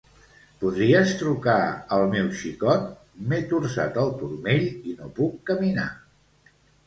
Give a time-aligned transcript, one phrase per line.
[0.61, 1.57] Podries trucar
[1.97, 2.87] al meu xicot;
[3.27, 5.87] m'he torçat el turmell i no puc caminar.